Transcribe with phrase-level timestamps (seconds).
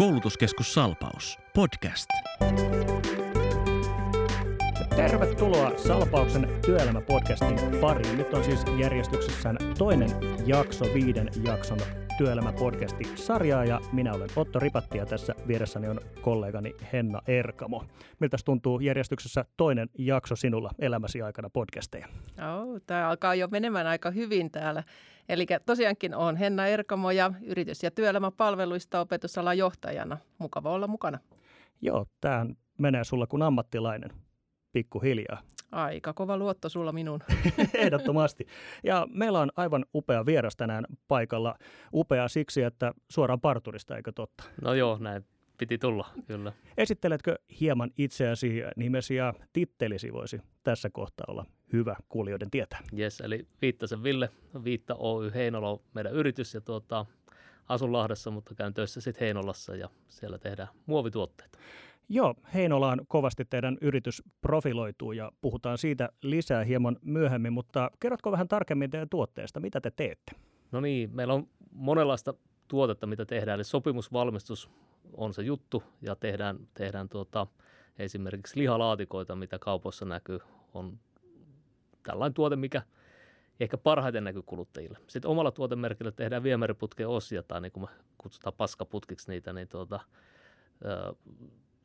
[0.00, 1.38] Koulutuskeskus Salpaus.
[1.54, 2.08] Podcast.
[4.96, 8.18] Tervetuloa Salpauksen työelämäpodcastin pariin.
[8.18, 10.10] Nyt on siis järjestyksessään toinen
[10.46, 11.78] jakso viiden jakson
[12.18, 17.84] työelämäpodcasti sarjaa ja minä olen Otto Ripatti ja tässä vieressäni on kollegani Henna Erkamo.
[18.20, 22.06] Miltä tuntuu järjestyksessä toinen jakso sinulla elämäsi aikana podcasteja?
[22.30, 24.82] Oh, tämä alkaa jo menemään aika hyvin täällä.
[25.30, 30.18] Eli tosiaankin on Henna Erkamo ja yritys- ja työelämäpalveluista opetusalan johtajana.
[30.38, 31.18] Mukava olla mukana.
[31.80, 32.46] Joo, tämä
[32.78, 34.10] menee sulla kuin ammattilainen
[34.72, 35.42] pikkuhiljaa.
[35.72, 37.20] Aika kova luotto sulla minun.
[37.74, 38.46] Ehdottomasti.
[38.84, 41.54] Ja meillä on aivan upea vieras tänään paikalla.
[41.94, 44.44] Upea siksi, että suoraan parturista, eikö totta?
[44.62, 45.24] No joo, näin
[45.58, 46.52] piti tulla, kyllä.
[46.76, 52.80] Esitteletkö hieman itseäsi, nimesi ja tittelisi voisi tässä kohtaa olla hyvä kuulijoiden tietää?
[52.98, 54.30] Yes, eli Viittasen Ville,
[54.64, 57.06] Viitta Oy Heinola on meidän yritys ja tuota,
[57.68, 61.58] asun Lahdessa, mutta käyn töissä sitten Heinolassa ja siellä tehdään muovituotteita.
[62.08, 68.48] Joo, Heinolaan kovasti teidän yritys profiloituu ja puhutaan siitä lisää hieman myöhemmin, mutta kerrotko vähän
[68.48, 70.32] tarkemmin teidän tuotteesta, mitä te teette?
[70.72, 72.34] No niin, meillä on monenlaista
[72.68, 74.70] tuotetta, mitä tehdään, eli sopimusvalmistus
[75.12, 77.46] on se juttu ja tehdään, tehdään tuota,
[77.98, 80.38] esimerkiksi lihalaatikoita, mitä kaupoissa näkyy,
[80.74, 80.98] on
[82.02, 82.82] tällainen tuote, mikä
[83.60, 84.98] ehkä parhaiten näkyy kuluttajille.
[85.06, 90.00] Sitten omalla tuotemerkillä tehdään viemäriputken osia, tai niin kuin me kutsutaan paskaputkiksi niitä, niin tuota,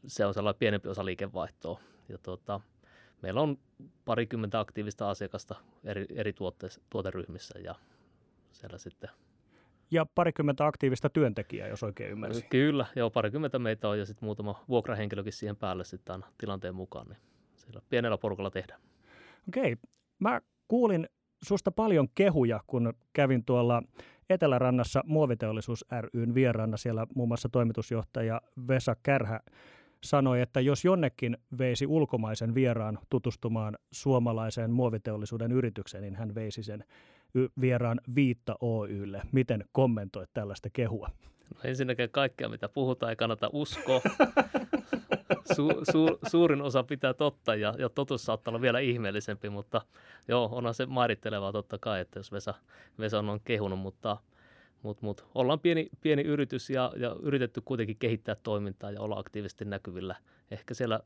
[0.08, 1.80] se on sellainen pienempi osa liikevaihtoa.
[2.10, 2.62] Ja tuota,
[3.22, 3.58] meillä on
[4.06, 7.76] parikymmentä aktiivista asiakasta eri, eri tuotte- tuoteryhmissä ja
[8.52, 9.10] siellä sitten
[9.92, 12.50] ja parikymmentä aktiivista työntekijää, jos oikein ymmärsin.
[12.50, 17.18] Kyllä, joo, parikymmentä meitä on ja sitten muutama vuokrahenkilökin siihen päälle sitten tilanteen mukaan, niin
[17.56, 18.82] siellä pienellä porukalla tehdään.
[19.48, 19.78] Okei,
[20.20, 21.10] mä kuulin
[21.44, 23.84] susta paljon kehuja, kun kävin tuolla
[24.30, 26.78] Etelärannassa Muoviteollisuus ryn vieraana.
[26.78, 29.40] Siellä muun muassa toimitusjohtaja Vesa Kärhä
[30.04, 36.84] sanoi, että jos jonnekin veisi ulkomaisen vieraan tutustumaan suomalaiseen muoviteollisuuden yritykseen, niin hän veisi sen
[37.62, 39.22] vieraan Viitta Oylle.
[39.32, 41.10] Miten kommentoit tällaista kehua?
[41.56, 44.02] No ensinnäkin kaikkea, mitä puhutaan, ei kannata uskoa.
[45.56, 49.82] Su, su, suurin osa pitää totta ja, ja totuus saattaa olla vielä ihmeellisempi, mutta
[50.28, 52.54] joo, onhan se mairittelevaa totta kai, että jos Vesa,
[53.00, 54.18] Vesa on kehunut, mutta–
[54.86, 59.66] mutta mut, ollaan pieni, pieni yritys ja, ja yritetty kuitenkin kehittää toimintaa ja olla aktiivisesti
[59.66, 60.16] näkyvillä.
[60.52, 61.00] Ehkä siellä,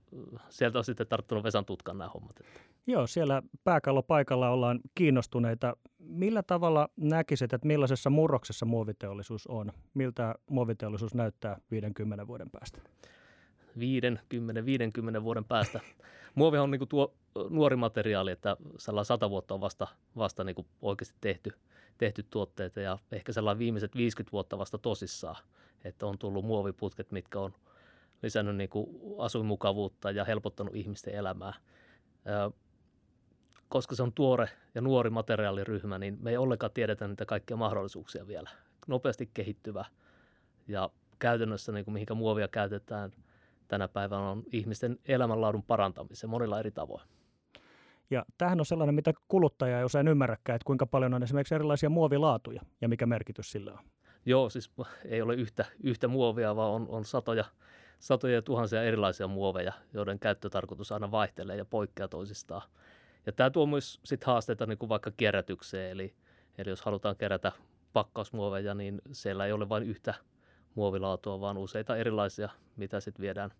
[0.50, 2.40] sieltä on sitten tarttunut Vesan tutkan nämä hommat.
[2.40, 2.60] Että.
[2.88, 5.78] Joo, siellä pääkallopaikalla ollaan kiinnostuneita.
[6.00, 9.72] Millä tavalla näkisit, että millaisessa murroksessa muoviteollisuus on?
[9.94, 12.82] Miltä muoviteollisuus näyttää 50 vuoden päästä?
[13.78, 15.80] 50-50 vuoden päästä.
[16.36, 17.14] Muovi on niin kuin tuo
[17.50, 19.88] nuori materiaali, että sellainen sata vuotta on vasta,
[20.18, 21.52] vasta niin kuin oikeasti tehty–
[22.00, 25.36] tehty tuotteita ja ehkä sellainen viimeiset 50 vuotta vasta tosissaan,
[25.84, 27.54] että on tullut muoviputket, mitkä on
[28.24, 31.54] lisännyt niin kuin asuinmukavuutta ja helpottanut ihmisten elämää.
[33.70, 38.28] Koska se on tuore ja nuori materiaaliryhmä, niin me ei ollenkaan tiedetä niitä kaikkia mahdollisuuksia
[38.28, 38.50] vielä.
[38.88, 39.86] Nopeasti kehittyvä
[40.68, 43.12] ja käytännössä niin kuin mihinkä muovia käytetään
[43.70, 47.08] tänä päivänä on ihmisten elämänlaadun parantamiseen monilla eri tavoin.
[48.10, 51.90] Ja tämähän on sellainen, mitä kuluttaja ei usein ymmärräkään, että kuinka paljon on esimerkiksi erilaisia
[51.90, 53.80] muovilaatuja ja mikä merkitys sillä on.
[54.26, 54.72] Joo, siis
[55.06, 57.46] ei ole yhtä, yhtä muovia, vaan on, on satoja,
[58.00, 62.62] satoja ja tuhansia erilaisia muoveja, joiden käyttötarkoitus aina vaihtelee ja poikkeaa toisistaan.
[63.26, 66.14] Ja tämä tuo myös sit haasteita niin kuin vaikka kierrätykseen, eli,
[66.58, 67.52] eli jos halutaan kerätä
[67.94, 70.14] pakkausmuoveja, niin siellä ei ole vain yhtä
[70.76, 73.52] muovilaatua, vaan useita erilaisia, mitä sitten viedään,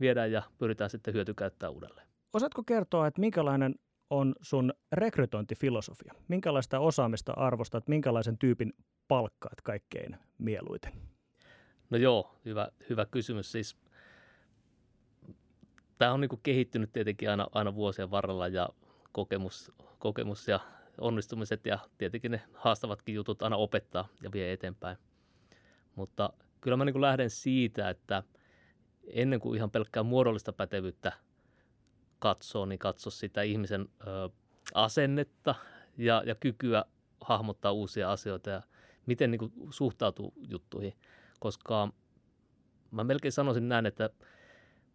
[0.00, 2.06] viedään ja pyritään sitten hyötykäyttää uudelleen.
[2.32, 3.74] Osaatko kertoa, että minkälainen
[4.10, 6.14] on sun rekrytointifilosofia?
[6.28, 8.72] Minkälaista osaamista arvostat, minkälaisen tyypin
[9.08, 10.92] palkkaat kaikkein mieluiten?
[11.90, 13.52] No joo, hyvä, hyvä kysymys.
[13.52, 13.76] Siis,
[15.98, 18.68] tämä on niin kuin kehittynyt tietenkin aina, aina vuosien varrella ja
[19.12, 20.60] kokemus, kokemus ja
[21.00, 24.96] onnistumiset ja tietenkin ne haastavatkin jutut aina opettaa ja vie eteenpäin.
[25.94, 28.22] Mutta kyllä mä niin lähden siitä, että
[29.06, 31.12] ennen kuin ihan pelkkää muodollista pätevyyttä–
[32.20, 34.30] katsoo, niin katso sitä ihmisen ö,
[34.74, 35.54] asennetta
[35.98, 36.84] ja, ja kykyä
[37.20, 38.62] hahmottaa uusia asioita ja
[39.06, 40.94] miten niin kuin, suhtautuu juttuihin.
[41.40, 41.92] Koska
[42.90, 44.10] mä melkein sanoisin näin, että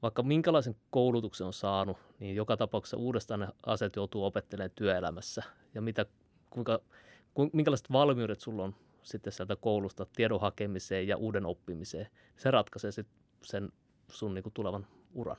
[0.02, 5.44] vaikka minkälaisen koulutuksen on saanut, niin joka tapauksessa uudestaan ne asiat joutuu opettelemaan työelämässä.
[5.74, 6.06] Ja mitä,
[6.50, 6.80] kuinka,
[7.34, 8.76] ku, minkälaiset valmiudet sulla on
[9.06, 12.08] sitten sieltä koulusta tiedon hakemiseen ja uuden oppimiseen.
[12.38, 13.70] Se ratkaisee sitten sen
[14.12, 15.38] sun niin kuin tulevan uran.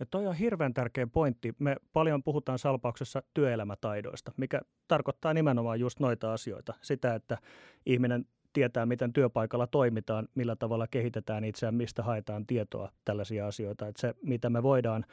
[0.00, 1.54] Ja toi on hirveän tärkeä pointti.
[1.58, 6.74] Me paljon puhutaan salpauksessa työelämätaidoista, mikä tarkoittaa nimenomaan just noita asioita.
[6.82, 7.38] Sitä, että
[7.86, 13.86] ihminen tietää, miten työpaikalla toimitaan, millä tavalla kehitetään itseään, mistä haetaan tietoa, tällaisia asioita.
[13.86, 15.04] Että se, mitä me voidaan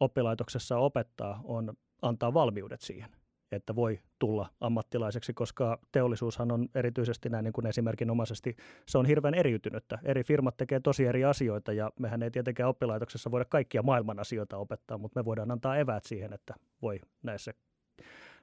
[0.00, 3.21] oppilaitoksessa opettaa, on antaa valmiudet siihen
[3.52, 8.56] että voi tulla ammattilaiseksi, koska teollisuushan on erityisesti näin niin kuin esimerkinomaisesti,
[8.86, 9.98] se on hirveän eriytynyttä.
[10.04, 14.56] Eri firmat tekee tosi eri asioita ja mehän ei tietenkään oppilaitoksessa voida kaikkia maailman asioita
[14.56, 17.54] opettaa, mutta me voidaan antaa eväät siihen, että voi näissä,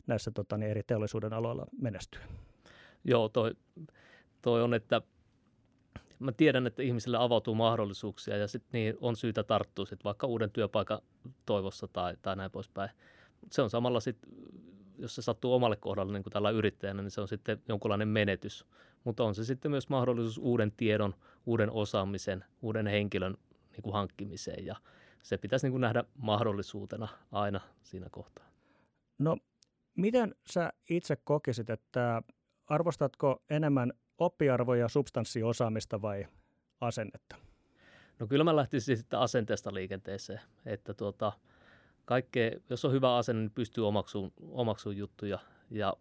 [0.07, 2.21] näissä tota, niin eri teollisuuden aloilla menestyä.
[3.03, 3.51] Joo, toi,
[4.41, 5.01] toi on, että
[6.19, 10.51] mä tiedän, että ihmisille avautuu mahdollisuuksia ja sitten niin on syytä tarttua sit vaikka uuden
[10.51, 10.99] työpaikan
[11.45, 12.89] toivossa tai, tai näin poispäin.
[13.51, 14.31] Se on samalla sitten
[14.99, 18.65] jos se sattuu omalle kohdalle niin kuin tällä yrittäjänä, niin se on sitten jonkunlainen menetys.
[19.03, 21.15] Mutta on se sitten myös mahdollisuus uuden tiedon,
[21.45, 23.37] uuden osaamisen, uuden henkilön
[23.71, 24.75] niin kuin hankkimiseen ja
[25.23, 28.45] se pitäisi niin kuin nähdä mahdollisuutena aina siinä kohtaa.
[29.19, 29.37] No,
[29.97, 32.21] miten sä itse kokisit, että
[32.67, 36.27] arvostatko enemmän oppiarvoja, substanssiosaamista vai
[36.81, 37.35] asennetta?
[38.19, 41.31] No kyllä mä lähtisin sitten asenteesta liikenteeseen, että tuota,
[42.09, 45.39] kaikkea, jos on hyvä asenne, niin pystyy omaksuun, omaksuun juttuja.
[45.71, 45.93] Ja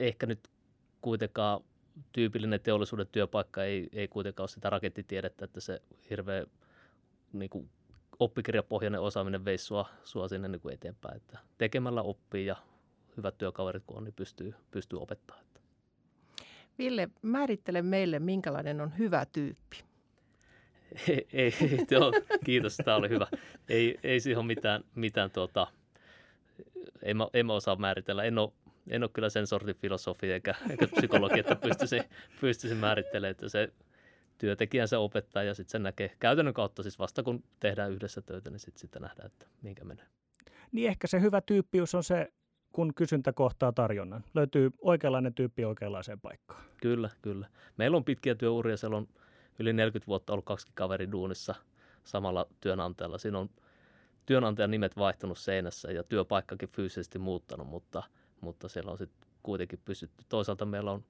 [0.00, 0.48] ehkä nyt
[1.00, 1.60] kuitenkaan
[2.12, 6.46] tyypillinen teollisuuden työpaikka ei, ei kuitenkaan ole sitä rakettitiedettä, että se hirveä
[7.32, 7.70] niin kuin
[8.18, 11.16] oppikirjapohjainen osaaminen veisi sua, sua sinne niin kuin eteenpäin.
[11.16, 12.56] Että tekemällä oppii ja
[13.16, 15.44] hyvät työkaverit kun on, niin pystyy, pystyy opettamaan.
[16.78, 19.93] Ville, määrittele meille, minkälainen on hyvä tyyppi.
[21.08, 21.54] Ei, ei
[21.90, 22.12] joo,
[22.44, 23.26] kiitos, tämä oli hyvä.
[23.68, 25.66] Ei, ei siihen ole mitään, mitään tuota,
[27.02, 28.24] en mä, en mä osaa määritellä.
[28.24, 28.52] En ole,
[28.88, 32.00] en ole kyllä sen sortin filosofi eikä, eikä psykologi, että pystyisi,
[32.40, 33.72] pystyisi määrittelemään, että se
[34.38, 38.50] työntekijän se opettaa ja sitten se näkee käytännön kautta siis vasta kun tehdään yhdessä töitä,
[38.50, 40.06] niin sitten sitten nähdään, että minkä menee.
[40.72, 42.32] Niin ehkä se hyvä tyyppius on se,
[42.72, 44.24] kun kysyntä kohtaa tarjonnan.
[44.34, 46.64] Löytyy oikeanlainen tyyppi oikeanlaiseen paikkaan.
[46.76, 47.48] Kyllä, kyllä.
[47.76, 49.08] Meillä on pitkiä työuria, siellä on
[49.58, 51.54] yli 40 vuotta ollut kaksi kaveri duunissa
[52.04, 53.18] samalla työnantajalla.
[53.18, 53.50] Siinä on
[54.26, 58.02] työnantajan nimet vaihtunut seinässä ja työpaikkakin fyysisesti muuttanut, mutta,
[58.40, 60.24] mutta siellä on sitten kuitenkin pysytty.
[60.28, 61.04] Toisaalta meillä on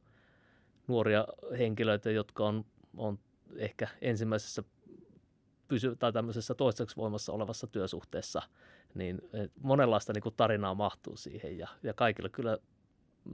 [0.86, 1.26] nuoria
[1.58, 2.64] henkilöitä, jotka on,
[2.96, 3.18] on
[3.56, 4.62] ehkä ensimmäisessä
[5.68, 8.42] pysy- tai tämmöisessä toistaiseksi voimassa olevassa työsuhteessa,
[8.94, 9.22] niin
[9.62, 12.58] monenlaista niin kuin tarinaa mahtuu siihen ja, ja kaikilla kyllä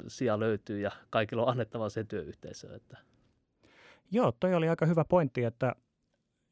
[0.09, 2.75] sija löytyy ja kaikilla on annettava se työyhteisö.
[2.75, 2.99] Että
[4.11, 5.75] Joo, toi oli aika hyvä pointti, että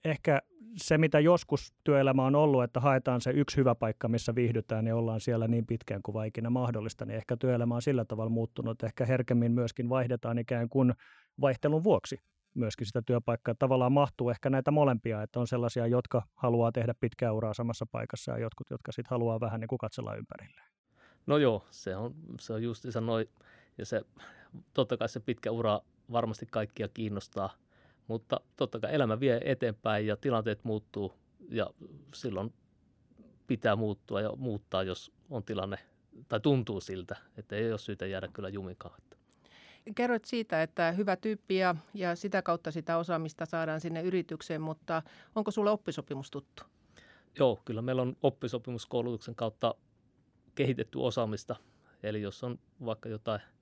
[0.05, 0.43] ehkä
[0.77, 4.97] se, mitä joskus työelämä on ollut, että haetaan se yksi hyvä paikka, missä viihdytään ja
[4.97, 8.87] ollaan siellä niin pitkään kuin vaikina mahdollista, niin ehkä työelämä on sillä tavalla muuttunut, että
[8.87, 10.95] ehkä herkemmin myöskin vaihdetaan ikään kuin
[11.41, 12.21] vaihtelun vuoksi
[12.55, 13.55] myöskin sitä työpaikkaa.
[13.59, 18.33] Tavallaan mahtuu ehkä näitä molempia, että on sellaisia, jotka haluaa tehdä pitkää uraa samassa paikassa
[18.33, 20.69] ja jotkut, jotka sitten haluaa vähän niin kuin katsella ympärilleen.
[21.27, 23.29] No joo, se on, se on just noin,
[23.79, 24.03] ja se,
[24.75, 25.81] totta kai se pitkä ura
[26.13, 27.55] varmasti kaikkia kiinnostaa,
[28.09, 31.13] mutta totta kai elämä vie eteenpäin ja tilanteet muuttuu
[31.51, 31.71] ja
[32.15, 32.55] silloin
[33.47, 35.79] pitää muuttua ja muuttaa, jos on tilanne
[36.29, 39.01] tai tuntuu siltä, että ei ole syytä jäädä kyllä jumikaan.
[39.95, 45.03] Kerroit siitä, että hyvä tyyppi ja, ja sitä kautta sitä osaamista saadaan sinne yritykseen, mutta
[45.35, 46.63] onko sulle oppisopimus tuttu?
[47.39, 49.75] Joo, kyllä meillä on oppisopimuskoulutuksen kautta
[50.55, 51.57] kehitetty osaamista.
[52.03, 53.41] Eli jos on vaikka jotain–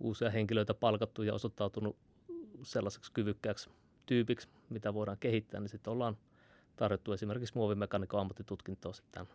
[0.00, 1.96] uusia henkilöitä palkattu ja osoittautunut
[2.62, 3.70] sellaiseksi kyvykkääksi
[4.06, 6.16] tyypiksi, mitä voidaan kehittää, niin sitten ollaan
[6.76, 9.26] tarjottu esimerkiksi muovimekaniikon ammattitutkintoa sitten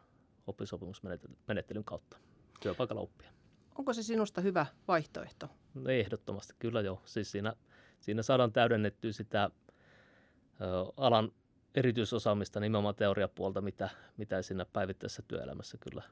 [0.48, 2.17] oppisopimusmenettelyn kautta
[2.60, 3.29] työpaikalla oppia.
[3.75, 5.50] Onko se sinusta hyvä vaihtoehto?
[5.74, 7.01] No ehdottomasti, kyllä joo.
[7.05, 7.53] Siis siinä,
[8.00, 9.43] siinä saadaan täydennettyä sitä
[10.62, 11.31] ö, alan
[11.75, 16.03] erityisosaamista nimenomaan teoriapuolta, mitä, mitä siinä päivittäisessä työelämässä kyllä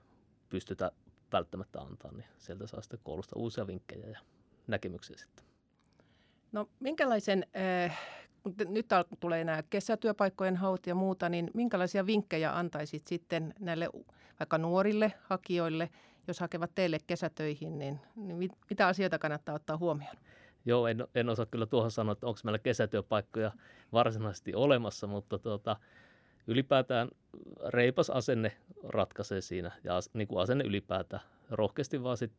[0.49, 0.91] pystytä
[1.31, 4.19] välttämättä antaa, niin sieltä saa sitten koulusta uusia vinkkejä ja
[4.67, 5.45] näkemyksiä sitten?
[6.51, 7.45] No minkälaisen,
[7.85, 7.99] äh,
[8.67, 8.87] nyt
[9.19, 13.89] tulee nämä kesätyöpaikkojen haut ja muuta, niin minkälaisia vinkkejä antaisit sitten näille
[14.39, 15.89] vaikka nuorille hakijoille,
[16.27, 20.15] jos hakevat teille kesätöihin, niin, niin mitä asioita kannattaa ottaa huomioon?
[20.65, 23.51] Joo, en, en osaa kyllä tuohon sanoa, että onko meillä kesätyöpaikkoja
[23.93, 25.75] varsinaisesti olemassa, mutta tuota,
[26.47, 27.09] ylipäätään
[27.67, 31.23] reipas asenne ratkaisee siinä ja niin kuin asenne ylipäätään.
[31.49, 32.31] Rohkeasti vaan sit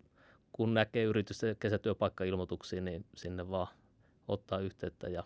[0.53, 3.69] kun näkee yritysten kesätyöpaikkailmoituksia, niin sinne vaan
[4.29, 5.09] ottaa yhteyttä.
[5.09, 5.25] Ja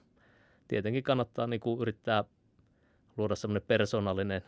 [0.69, 2.25] tietenkin kannattaa niin kuin yrittää
[3.17, 4.43] luoda semmoinen persoonallinen,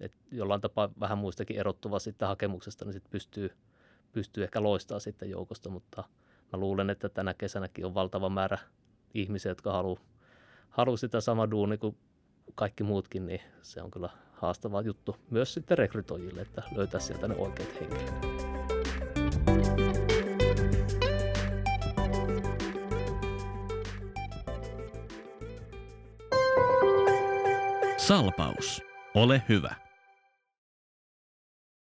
[0.00, 3.50] että jollain tapaa vähän muistakin erottuva sitten hakemuksesta, niin sitten pystyy,
[4.12, 6.04] pystyy ehkä loistaa sitten joukosta, mutta
[6.52, 8.58] mä luulen, että tänä kesänäkin on valtava määrä
[9.14, 10.00] ihmisiä, jotka haluaa
[10.70, 11.96] halu sitä sama duuni kuin
[12.54, 17.34] kaikki muutkin, niin se on kyllä haastava juttu myös sitten rekrytoijille, että löytää sieltä ne
[17.34, 18.47] oikeat henkilöt.
[28.08, 28.82] Salpaus.
[29.14, 29.74] Ole hyvä.